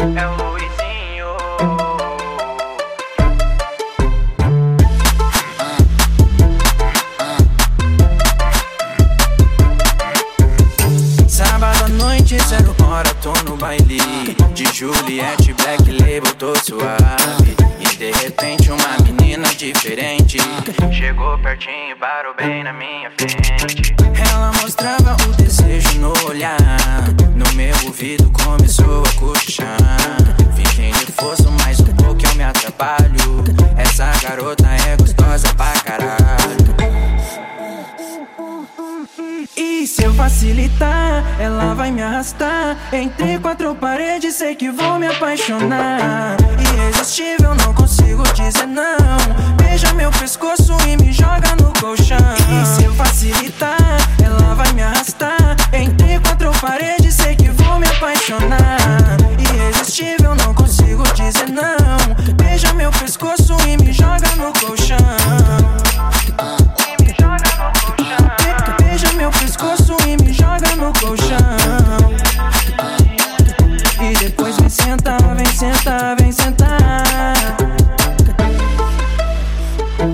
É 0.00 0.26
o 0.26 0.34
Luizinho. 0.50 1.36
Sábado 11.28 11.84
à 11.84 11.88
noite, 11.88 12.38
zero 12.48 12.74
hora, 12.82 13.12
tô 13.22 13.32
no 13.44 13.56
baile 13.56 13.98
De 14.54 14.64
Juliette, 14.72 15.52
Black 15.52 15.90
Label, 15.92 16.34
tô 16.38 16.54
suave 16.56 17.56
E 17.78 17.96
de 17.96 18.10
repente 18.10 18.70
uma 18.70 18.96
menina 19.04 19.54
diferente 19.54 20.38
Chegou 20.92 21.38
pertinho 21.38 21.92
e 21.92 21.94
parou 21.94 22.34
bem 22.34 22.64
na 22.64 22.72
minha 22.72 23.10
frente. 23.10 23.94
Ela 24.30 24.50
mostrava 24.62 24.99
facilitar, 40.30 41.24
ela 41.40 41.74
vai 41.74 41.90
me 41.90 42.00
arrastar. 42.00 42.76
Entre 42.92 43.38
quatro 43.40 43.74
paredes, 43.74 44.36
sei 44.36 44.54
que 44.54 44.70
vou 44.70 44.98
me 44.98 45.08
apaixonar. 45.08 46.36
Irresistível, 46.58 47.54
não 47.56 47.74
consigo 47.74 48.22
dizer 48.32 48.66
não. 48.66 49.56
Beija 49.56 49.92
meu 49.94 50.10
pescoço 50.12 50.76
e 50.86 50.96
me 50.96 51.12
joga 51.12 51.56
no 51.60 51.72
colchão. 51.80 52.16
E 52.16 52.66
se 52.66 52.84
eu 52.84 52.94
facilitar, 52.94 53.76
ela 54.24 54.54
vai 54.54 54.72
me 54.72 54.82
arrastar. 54.82 55.56
Entre 55.72 56.20
quatro 56.20 56.52
paredes, 56.60 57.14
sei 57.14 57.34
que 57.34 57.50
vou 57.50 57.80
me 57.80 57.88
apaixonar. 57.88 59.16
Irresistível, 59.38 60.34
não 60.36 60.54
consigo 60.54 61.02
dizer 61.14 61.50
não. 61.50 62.34
Beija 62.36 62.72
meu 62.74 62.90
pescoço 62.92 63.56
e 63.66 63.76
me 63.82 63.92
joga 63.92 64.28
no 64.36 64.52
colchão 64.60 64.89
sentar, 75.60 76.16
vem 76.16 76.32
sentar. 76.32 77.04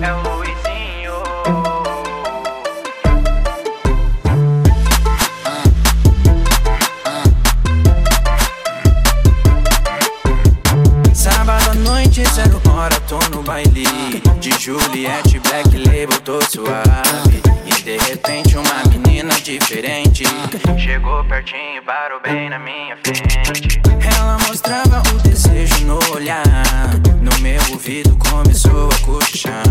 É 0.02 0.12
o 0.12 0.20
Luizinho. 0.34 1.12
Sábado 11.14 11.70
à 11.70 11.74
noite, 11.74 12.24
zero 12.34 12.60
hora, 12.68 12.98
tô 13.02 13.20
no 13.30 13.40
baile. 13.44 13.86
De 14.40 14.50
Juliette, 14.58 15.38
Black 15.38 15.78
Label, 15.78 16.20
tô 16.24 16.40
suave. 16.42 17.40
E 17.64 17.82
de 17.82 17.96
repente 17.98 18.58
uma 18.58 18.82
menina 18.90 19.40
diferente. 19.40 20.24
Chegou 20.76 21.24
pertinho 21.26 21.76
e 21.76 21.80
parou 21.82 22.20
bem 22.20 22.50
na 22.50 22.58
minha 22.58 22.96
frente. 22.96 23.85
Ouvido 27.86 28.16
começou 28.16 28.88
a 28.88 29.06
cochichar 29.06 29.62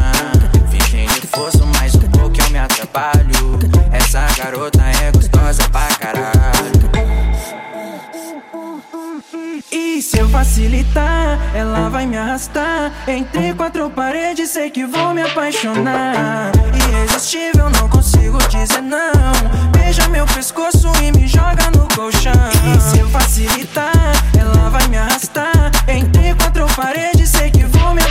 Fingindo 0.71 1.27
força, 1.35 1.65
mais 1.77 1.93
um 1.95 1.99
pouco 1.99 2.41
eu 2.41 2.49
me 2.49 2.57
atrapalho. 2.57 3.59
Essa 3.91 4.25
garota 4.37 4.81
é 4.81 5.11
gostosa 5.11 5.67
pra 5.69 5.87
caralho. 5.99 6.45
E 9.69 10.01
se 10.01 10.17
eu 10.17 10.29
facilitar, 10.29 11.37
ela 11.53 11.89
vai 11.89 12.05
me 12.05 12.15
arrastar. 12.15 12.93
Entre 13.05 13.53
quatro 13.53 13.89
paredes, 13.89 14.49
sei 14.51 14.69
que 14.69 14.85
vou 14.85 15.13
me 15.13 15.21
apaixonar. 15.21 16.53
Irresistível, 16.73 17.69
não 17.69 17.89
consigo 17.89 18.37
dizer 18.47 18.81
não. 18.81 19.11
Beija 19.71 20.07
meu 20.07 20.25
pescoço 20.27 20.89
e 21.03 21.11
me 21.11 21.27
joga 21.27 21.69
no 21.71 21.74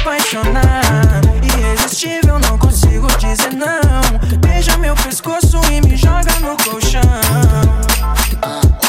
apaixonar. 0.05 1.23
Irresistível, 1.43 2.39
não 2.39 2.59
consigo 2.59 3.07
dizer 3.17 3.55
não. 3.55 4.39
Beija 4.41 4.77
meu 4.77 4.95
pescoço 4.95 5.59
e 5.73 5.81
me 5.81 5.97
joga 5.97 6.39
no 6.41 6.57
colchão. 6.63 7.01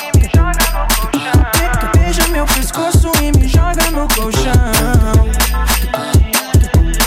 E 0.04 0.18
me 0.18 0.30
joga 0.36 0.60
no 0.74 0.88
colchão 0.96 1.92
Beija 1.98 2.28
meu 2.28 2.46
pescoço 2.46 3.12
e 3.22 3.32
me 3.38 3.48
joga 3.48 3.90
no 3.92 4.08
colchão. 4.14 4.52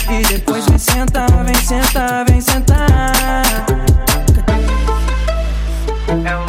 E 0.09 0.23
depois 0.27 0.65
vem 0.65 0.79
sentar, 0.79 1.29
vem 1.43 1.55
sentar, 1.55 2.25
vem 2.25 2.41
sentar. 2.41 3.13
É 6.25 6.48